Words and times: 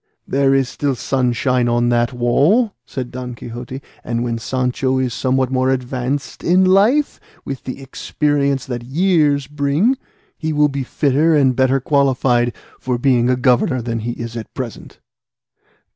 "There 0.27 0.55
is 0.55 0.67
still 0.67 0.95
sunshine 0.95 1.69
on 1.69 1.89
the 1.89 2.09
wall," 2.11 2.73
said 2.87 3.11
Don 3.11 3.35
Quixote; 3.35 3.83
"and 4.03 4.23
when 4.23 4.39
Sancho 4.39 4.97
is 4.97 5.13
somewhat 5.13 5.51
more 5.51 5.69
advanced 5.69 6.43
in 6.43 6.65
life, 6.65 7.19
with 7.45 7.65
the 7.65 7.79
experience 7.83 8.65
that 8.65 8.81
years 8.83 9.45
bring, 9.45 9.99
he 10.39 10.53
will 10.53 10.69
be 10.69 10.81
fitter 10.81 11.35
and 11.35 11.55
better 11.55 11.79
qualified 11.79 12.51
for 12.79 12.97
being 12.97 13.29
a 13.29 13.35
governor 13.35 13.79
than 13.79 13.99
he 13.99 14.13
is 14.13 14.35
at 14.35 14.51
present." 14.55 14.99